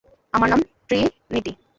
আমার 0.33 0.47
নাম 0.49 0.61
ট্রিনিটি। 0.87 1.51